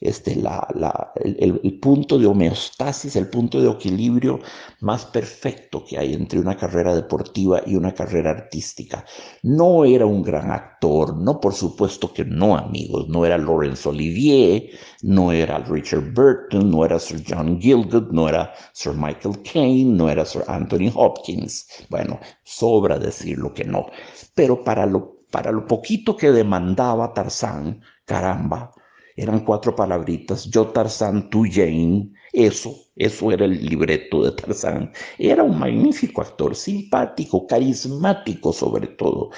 este, 0.00 0.36
la, 0.36 1.12
el, 1.16 1.78
punto 1.80 2.18
de 2.18 2.26
homeostasis, 2.26 3.16
el 3.16 3.28
punto 3.28 3.60
de 3.60 3.70
equilibrio 3.70 4.40
más 4.80 5.04
perfecto 5.06 5.84
que 5.84 5.98
hay 5.98 6.14
entre 6.14 6.38
una 6.38 6.56
carrera 6.56 6.94
deportiva 6.94 7.62
y 7.66 7.74
una 7.74 7.92
carrera 7.94 8.30
artística. 8.30 9.04
No 9.42 9.84
era 9.84 10.06
un 10.06 10.22
gran 10.22 10.50
actor, 10.50 11.16
no 11.16 11.40
por 11.40 11.54
supuesto 11.54 12.12
que 12.12 12.24
no 12.24 12.56
amigos, 12.56 13.08
no 13.08 13.26
era 13.26 13.38
Laurence 13.38 13.88
Olivier, 13.88 14.70
no 15.02 15.32
era 15.32 15.58
Richard 15.58 16.12
Burton, 16.12 16.70
no 16.70 16.84
era 16.84 16.98
Sir 16.98 17.22
John 17.26 17.60
Gielgud, 17.60 18.10
no 18.12 18.28
era 18.28 18.52
Sir 18.72 18.94
Michael 18.94 19.42
Caine, 19.42 19.96
no 19.96 20.08
era 20.08 20.24
Sir 20.24 20.44
Anthony 20.46 20.92
Hopkins. 20.94 21.66
Bueno, 21.88 22.20
sobra 22.44 22.98
decirlo 22.98 23.52
que 23.52 23.64
no, 23.64 23.86
pero 24.34 24.62
para 24.62 24.86
lo, 24.86 25.18
para 25.30 25.50
lo 25.50 25.66
poquito 25.66 26.16
que 26.16 26.30
demandaba 26.30 27.12
Tarzán, 27.12 27.82
caramba, 28.04 28.72
eran 29.18 29.40
cuatro 29.40 29.74
palabritas, 29.74 30.48
yo 30.48 30.68
Tarzán, 30.68 31.28
tú 31.28 31.44
Jane, 31.50 32.12
eso, 32.32 32.74
eso 32.94 33.32
era 33.32 33.46
el 33.46 33.64
libreto 33.64 34.22
de 34.22 34.32
Tarzán. 34.32 34.92
Era 35.18 35.42
un 35.42 35.58
magnífico 35.58 36.22
actor, 36.22 36.54
simpático, 36.54 37.46
carismático 37.46 38.52
sobre 38.52 38.86
todo. 38.86 39.30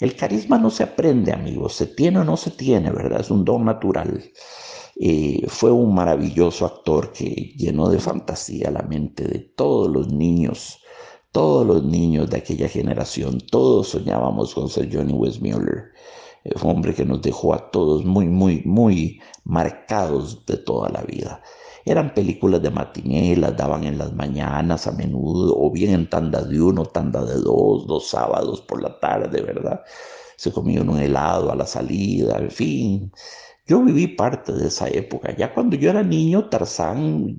El 0.00 0.16
carisma 0.16 0.58
no 0.58 0.70
se 0.70 0.82
aprende, 0.82 1.32
amigos, 1.32 1.74
se 1.74 1.86
tiene 1.86 2.18
o 2.20 2.24
no 2.24 2.36
se 2.36 2.50
tiene, 2.50 2.90
¿verdad? 2.90 3.20
Es 3.20 3.30
un 3.30 3.44
don 3.44 3.64
natural. 3.64 4.24
Eh, 5.00 5.44
fue 5.46 5.70
un 5.70 5.94
maravilloso 5.94 6.66
actor 6.66 7.12
que 7.12 7.54
llenó 7.56 7.88
de 7.88 8.00
fantasía 8.00 8.70
la 8.72 8.82
mente 8.82 9.24
de 9.24 9.38
todos 9.38 9.88
los 9.88 10.12
niños, 10.12 10.80
todos 11.30 11.64
los 11.64 11.84
niños 11.84 12.28
de 12.30 12.38
aquella 12.38 12.68
generación. 12.68 13.38
Todos 13.50 13.88
soñábamos 13.90 14.54
con 14.54 14.68
ser 14.68 14.88
Johnny 14.92 15.12
Westmuller. 15.12 15.92
Fue 16.56 16.70
un 16.70 16.76
hombre 16.76 16.94
que 16.94 17.04
nos 17.04 17.20
dejó 17.22 17.54
a 17.54 17.70
todos 17.70 18.04
muy, 18.04 18.26
muy, 18.26 18.62
muy 18.64 19.20
marcados 19.44 20.44
de 20.46 20.56
toda 20.56 20.88
la 20.90 21.02
vida. 21.02 21.42
Eran 21.84 22.14
películas 22.14 22.62
de 22.62 22.70
matiné, 22.70 23.36
las 23.36 23.56
daban 23.56 23.84
en 23.84 23.98
las 23.98 24.12
mañanas 24.12 24.86
a 24.86 24.92
menudo, 24.92 25.54
o 25.56 25.70
bien 25.70 25.92
en 25.94 26.08
tanda 26.10 26.42
de 26.42 26.60
uno, 26.60 26.84
tanda 26.86 27.24
de 27.24 27.34
dos, 27.34 27.86
dos 27.86 28.08
sábados 28.08 28.60
por 28.62 28.82
la 28.82 28.98
tarde, 29.00 29.40
¿verdad? 29.42 29.80
Se 30.36 30.52
comía 30.52 30.82
un 30.82 30.98
helado 30.98 31.50
a 31.50 31.56
la 31.56 31.66
salida, 31.66 32.38
en 32.38 32.50
fin. 32.50 33.12
Yo 33.66 33.82
viví 33.82 34.06
parte 34.08 34.52
de 34.52 34.68
esa 34.68 34.88
época. 34.88 35.34
Ya 35.36 35.52
cuando 35.52 35.76
yo 35.76 35.90
era 35.90 36.02
niño, 36.02 36.48
Tarzán, 36.48 37.38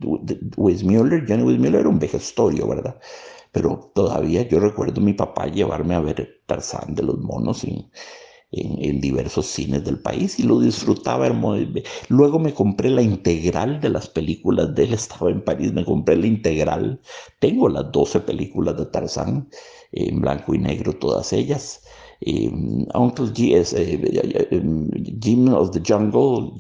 Weissmuller, 0.58 1.26
Johnny 1.28 1.68
era 1.68 1.90
un 1.90 2.00
vejestorio, 2.00 2.68
¿verdad? 2.68 3.00
Pero 3.52 3.92
todavía 3.96 4.48
yo 4.48 4.60
recuerdo 4.60 5.02
a 5.02 5.04
mi 5.04 5.14
papá 5.14 5.48
llevarme 5.48 5.96
a 5.96 6.00
ver 6.02 6.42
Tarzán 6.46 6.96
de 6.96 7.04
los 7.04 7.20
monos 7.20 7.64
y 7.64 7.90
en, 8.52 9.00
diversos 9.02 9.46
cines 9.46 9.84
del 9.84 10.00
país 10.00 10.40
y 10.40 10.44
lo 10.44 10.60
disfrutaba 10.60 11.28
hermoso. 11.28 11.66
Luego 12.08 12.40
me 12.40 12.54
compré 12.54 12.90
la 12.90 13.02
integral 13.02 13.80
de 13.82 13.90
las 13.90 14.08
películas 14.08 14.74
de 14.76 14.86
él, 14.86 14.94
estaba 14.94 15.30
en 15.30 15.44
París, 15.44 15.74
me 15.74 15.86
compré 15.86 16.16
la 16.18 16.28
integral. 16.28 17.00
Tengo 17.40 17.70
las 17.70 17.92
12 17.92 18.22
películas 18.22 18.78
de 18.78 18.86
Tarzán, 18.88 19.50
en 19.92 20.22
blanco 20.22 20.54
y 20.56 20.60
negro 20.60 20.94
todas 20.94 21.34
ellas. 21.34 21.84
Eh, 22.22 22.52
Uncle 22.96 23.28
G, 23.28 23.56
eh, 23.76 24.48
em, 24.52 24.90
Jim 25.22 25.54
of 25.54 25.72
the 25.72 25.82
Jungle, 25.86 26.52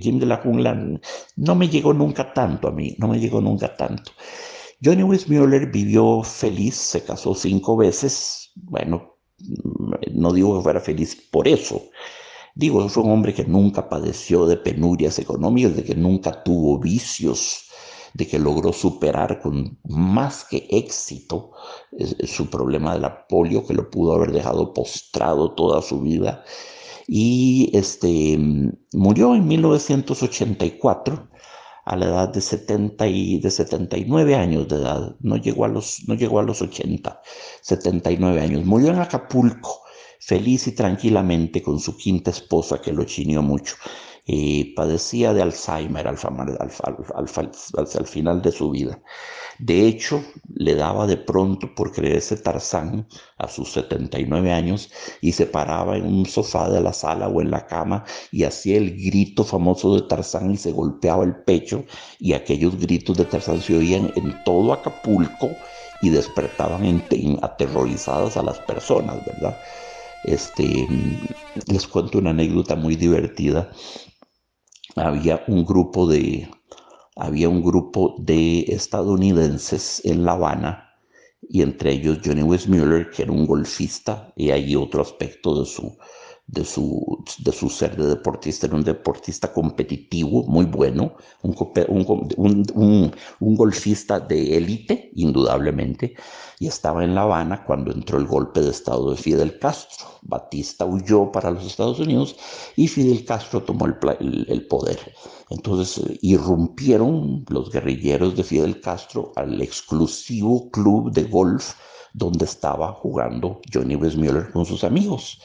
Jim 0.00 0.20
de 0.20 0.26
la 0.26 0.36
jungla, 0.36 0.74
no 1.36 1.54
me 1.56 1.68
llegó 1.68 1.92
nunca 1.92 2.32
tanto 2.32 2.68
a 2.68 2.70
mí, 2.70 2.94
no 2.98 3.08
me 3.08 3.18
llegó 3.18 3.40
nunca 3.40 3.76
tanto. 3.76 4.12
Johnny 4.82 5.02
Weissmuller 5.02 5.70
vivió 5.70 6.22
feliz, 6.22 6.76
se 6.76 7.04
casó 7.04 7.34
cinco 7.34 7.76
veces, 7.76 8.52
bueno, 8.54 9.19
no 10.12 10.32
digo 10.32 10.56
que 10.56 10.62
fuera 10.62 10.80
feliz 10.80 11.16
por 11.30 11.48
eso. 11.48 11.82
Digo, 12.54 12.88
fue 12.88 13.04
un 13.04 13.12
hombre 13.12 13.32
que 13.32 13.44
nunca 13.44 13.88
padeció 13.88 14.46
de 14.46 14.56
penurias 14.56 15.18
económicas, 15.18 15.76
de 15.76 15.84
que 15.84 15.94
nunca 15.94 16.42
tuvo 16.42 16.78
vicios, 16.78 17.70
de 18.12 18.26
que 18.26 18.38
logró 18.38 18.72
superar 18.72 19.40
con 19.40 19.78
más 19.84 20.44
que 20.44 20.66
éxito 20.70 21.52
eh, 21.96 22.26
su 22.26 22.50
problema 22.50 22.94
de 22.94 23.00
la 23.00 23.26
polio, 23.28 23.66
que 23.66 23.74
lo 23.74 23.88
pudo 23.88 24.14
haber 24.14 24.32
dejado 24.32 24.74
postrado 24.74 25.52
toda 25.52 25.80
su 25.80 26.00
vida. 26.00 26.44
Y 27.06 27.70
este, 27.72 28.38
murió 28.92 29.34
en 29.34 29.46
1984 29.46 31.28
a 31.84 31.96
la 31.96 32.06
edad 32.06 32.28
de, 32.28 32.40
70 32.40 33.06
y, 33.06 33.40
de 33.40 33.50
79 33.50 34.34
años 34.34 34.68
de 34.68 34.76
edad, 34.76 35.16
no 35.20 35.36
llegó, 35.36 35.64
a 35.64 35.68
los, 35.68 36.06
no 36.06 36.14
llegó 36.14 36.40
a 36.40 36.42
los 36.42 36.62
80, 36.62 37.20
79 37.62 38.40
años. 38.40 38.64
Murió 38.64 38.90
en 38.90 39.00
Acapulco, 39.00 39.82
feliz 40.20 40.66
y 40.66 40.72
tranquilamente 40.72 41.62
con 41.62 41.80
su 41.80 41.96
quinta 41.96 42.30
esposa 42.30 42.80
que 42.80 42.92
lo 42.92 43.04
chinió 43.04 43.42
mucho. 43.42 43.74
y 44.26 44.74
padecía 44.74 45.32
de 45.32 45.42
Alzheimer 45.42 46.06
al, 46.06 46.16
al, 46.18 48.06
final 48.06 48.42
de 48.42 48.52
su 48.52 48.70
vida. 48.70 49.02
De 49.60 49.86
hecho, 49.86 50.24
le 50.54 50.74
daba 50.74 51.06
de 51.06 51.18
pronto 51.18 51.74
por 51.74 51.92
creerse 51.92 52.38
Tarzán 52.38 53.06
a 53.36 53.46
sus 53.46 53.72
79 53.72 54.52
años 54.52 54.90
y 55.20 55.32
se 55.32 55.44
paraba 55.44 55.98
en 55.98 56.06
un 56.06 56.24
sofá 56.24 56.70
de 56.70 56.80
la 56.80 56.94
sala 56.94 57.28
o 57.28 57.42
en 57.42 57.50
la 57.50 57.66
cama 57.66 58.04
y 58.32 58.44
hacía 58.44 58.78
el 58.78 58.96
grito 58.96 59.44
famoso 59.44 59.94
de 59.94 60.08
Tarzán 60.08 60.50
y 60.50 60.56
se 60.56 60.72
golpeaba 60.72 61.24
el 61.24 61.36
pecho 61.44 61.84
y 62.18 62.32
aquellos 62.32 62.76
gritos 62.78 63.18
de 63.18 63.26
Tarzán 63.26 63.60
se 63.60 63.76
oían 63.76 64.10
en 64.16 64.34
todo 64.44 64.72
Acapulco 64.72 65.50
y 66.00 66.08
despertaban 66.08 67.04
aterrorizadas 67.42 68.38
a 68.38 68.42
las 68.42 68.58
personas, 68.60 69.22
¿verdad? 69.26 69.58
Este, 70.24 70.86
les 71.66 71.86
cuento 71.86 72.16
una 72.16 72.30
anécdota 72.30 72.76
muy 72.76 72.96
divertida. 72.96 73.70
Había 74.96 75.44
un 75.48 75.66
grupo 75.66 76.06
de 76.06 76.48
había 77.20 77.50
un 77.50 77.62
grupo 77.62 78.16
de 78.18 78.60
estadounidenses 78.68 80.00
en 80.04 80.24
La 80.24 80.32
Habana 80.32 80.90
y 81.42 81.60
entre 81.62 81.92
ellos 81.92 82.18
Johnny 82.24 82.42
Westmuller, 82.42 83.10
que 83.10 83.22
era 83.22 83.32
un 83.32 83.46
golfista, 83.46 84.32
y 84.36 84.50
ahí 84.50 84.74
otro 84.74 85.02
aspecto 85.02 85.60
de 85.60 85.66
su, 85.66 85.96
de 86.52 86.64
su, 86.64 87.24
de 87.38 87.52
su 87.52 87.68
ser 87.68 87.96
de 87.96 88.08
deportista, 88.08 88.66
era 88.66 88.74
un 88.74 88.82
deportista 88.82 89.52
competitivo, 89.52 90.42
muy 90.44 90.64
bueno, 90.64 91.14
un, 91.42 93.12
golfista 93.40 94.18
de 94.18 94.56
élite, 94.56 95.12
indudablemente, 95.14 96.14
y 96.58 96.66
estaba 96.66 97.04
en 97.04 97.14
La 97.14 97.22
Habana 97.22 97.64
cuando 97.64 97.92
entró 97.92 98.18
el 98.18 98.26
golpe 98.26 98.60
de 98.60 98.70
Estado 98.70 99.12
de 99.12 99.16
Fidel 99.16 99.58
Castro. 99.60 100.06
Batista 100.22 100.84
huyó 100.84 101.30
para 101.30 101.50
los 101.52 101.64
Estados 101.64 102.00
Unidos 102.00 102.36
y 102.76 102.88
Fidel 102.88 103.24
Castro 103.24 103.62
tomó 103.62 103.86
el, 103.86 104.46
el 104.48 104.66
poder. 104.66 104.98
Entonces 105.50 106.02
irrumpieron 106.20 107.44
los 107.48 107.70
guerrilleros 107.70 108.36
de 108.36 108.44
Fidel 108.44 108.80
Castro 108.80 109.32
al 109.36 109.60
exclusivo 109.62 110.70
club 110.70 111.12
de 111.12 111.24
golf 111.24 111.74
donde 112.12 112.44
estaba 112.44 112.92
jugando 112.92 113.60
Johnny 113.72 113.94
Westmuller 113.94 114.50
con 114.50 114.66
sus 114.66 114.82
amigos. 114.84 115.40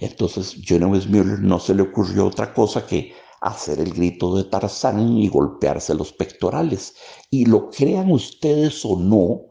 Entonces 0.00 0.56
Johnny 0.66 0.86
Westmuller 0.86 1.40
no 1.40 1.58
se 1.58 1.74
le 1.74 1.82
ocurrió 1.82 2.26
otra 2.26 2.52
cosa 2.52 2.86
que 2.86 3.14
hacer 3.40 3.80
el 3.80 3.92
grito 3.92 4.34
de 4.36 4.44
Tarzán 4.44 5.16
y 5.18 5.28
golpearse 5.28 5.94
los 5.94 6.12
pectorales. 6.12 6.96
Y 7.30 7.46
lo 7.46 7.70
crean 7.70 8.10
ustedes 8.10 8.84
o 8.84 8.96
no, 8.96 9.46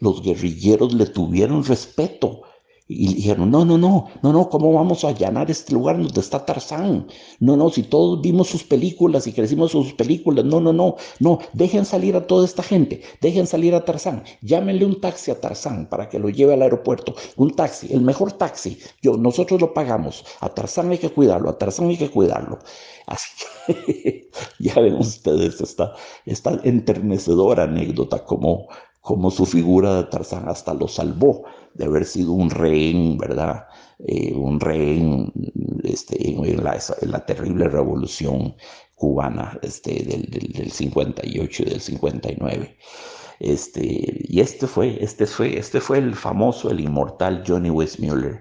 los 0.00 0.22
guerrilleros 0.22 0.94
le 0.94 1.06
tuvieron 1.06 1.64
respeto 1.64 2.42
y 2.88 3.14
dijeron, 3.14 3.50
no, 3.50 3.66
no, 3.66 3.76
no, 3.76 4.06
no, 4.22 4.32
no, 4.32 4.48
¿cómo 4.48 4.72
vamos 4.72 5.04
a 5.04 5.08
allanar 5.08 5.50
este 5.50 5.74
lugar 5.74 5.98
donde 5.98 6.20
está 6.20 6.46
Tarzán? 6.46 7.06
No, 7.38 7.54
no, 7.54 7.68
si 7.68 7.82
todos 7.82 8.22
vimos 8.22 8.48
sus 8.48 8.64
películas 8.64 9.26
y 9.26 9.32
crecimos 9.32 9.72
sus 9.72 9.92
películas, 9.92 10.46
no, 10.46 10.58
no, 10.58 10.72
no, 10.72 10.96
no, 11.20 11.38
dejen 11.52 11.84
salir 11.84 12.16
a 12.16 12.26
toda 12.26 12.46
esta 12.46 12.62
gente, 12.62 13.02
dejen 13.20 13.46
salir 13.46 13.74
a 13.74 13.84
Tarzán, 13.84 14.24
llámenle 14.40 14.86
un 14.86 15.00
taxi 15.02 15.30
a 15.30 15.38
Tarzán 15.38 15.86
para 15.90 16.08
que 16.08 16.18
lo 16.18 16.30
lleve 16.30 16.54
al 16.54 16.62
aeropuerto, 16.62 17.14
un 17.36 17.54
taxi, 17.54 17.92
el 17.92 18.00
mejor 18.00 18.32
taxi, 18.32 18.78
yo, 19.02 19.18
nosotros 19.18 19.60
lo 19.60 19.74
pagamos, 19.74 20.24
a 20.40 20.48
Tarzán 20.48 20.90
hay 20.90 20.98
que 20.98 21.10
cuidarlo, 21.10 21.50
a 21.50 21.58
Tarzán 21.58 21.90
hay 21.90 21.98
que 21.98 22.10
cuidarlo. 22.10 22.58
Así 23.06 23.28
que 23.66 24.30
ya 24.58 24.74
ven 24.80 24.94
ustedes 24.94 25.60
esta, 25.60 25.94
esta 26.26 26.60
enternecedora 26.62 27.64
anécdota 27.64 28.24
como, 28.24 28.68
como 29.00 29.30
su 29.30 29.46
figura 29.46 29.96
de 29.96 30.04
Tarzán 30.04 30.48
hasta 30.48 30.74
lo 30.74 30.88
salvó 30.88 31.44
de 31.74 31.84
haber 31.84 32.04
sido 32.04 32.32
un 32.32 32.50
rehén, 32.50 33.16
¿verdad? 33.18 33.66
Eh, 34.06 34.32
un 34.34 34.60
rehén 34.60 35.32
este, 35.84 36.30
en, 36.30 36.62
la, 36.62 37.26
terrible 37.26 37.68
revolución 37.68 38.56
cubana 38.94 39.58
este, 39.62 40.04
del, 40.04 40.70
58 40.70 41.62
y 41.62 41.66
del 41.66 41.80
59. 41.80 42.76
Este, 43.40 44.24
y 44.28 44.40
este 44.40 44.66
fue, 44.66 45.02
este, 45.02 45.26
fue, 45.26 45.58
este 45.58 45.80
fue 45.80 45.98
el 45.98 46.14
famoso, 46.14 46.70
el 46.70 46.80
inmortal 46.80 47.44
Johnny 47.46 47.70
Westmuller, 47.70 48.40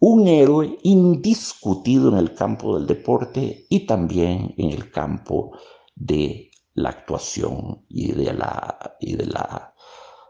un 0.00 0.28
héroe 0.28 0.78
indiscutido 0.82 2.10
en 2.10 2.18
el 2.18 2.34
campo 2.34 2.78
del 2.78 2.86
deporte 2.86 3.66
y 3.70 3.86
también 3.86 4.54
en 4.58 4.70
el 4.70 4.90
campo 4.90 5.56
de 5.94 6.50
la 6.74 6.90
actuación 6.90 7.84
y 7.88 8.12
de 8.12 8.34
la, 8.34 8.96
y 9.00 9.16
de 9.16 9.26
la 9.26 9.73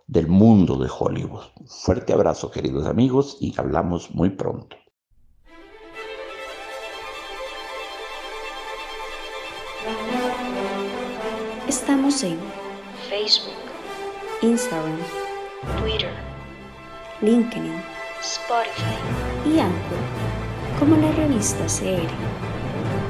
del 0.06 0.28
mundo 0.28 0.76
de 0.76 0.88
Hollywood. 0.88 1.44
Fuerte 1.66 2.12
abrazo 2.12 2.50
queridos 2.50 2.86
amigos 2.86 3.36
y 3.40 3.54
hablamos 3.58 4.14
muy 4.14 4.30
pronto. 4.30 4.76
Estamos 11.68 12.22
en 12.22 12.38
Facebook, 13.08 13.52
Instagram, 14.42 14.98
Twitter, 15.80 16.12
LinkedIn, 17.20 17.74
Spotify 18.20 19.48
y 19.48 19.58
Anchor 19.58 19.98
como 20.78 20.96
la 20.96 21.10
revista 21.12 21.64
CR. 21.66 22.08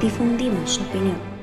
Difundimos 0.01 0.71
su 0.71 0.81
opinión. 0.81 1.35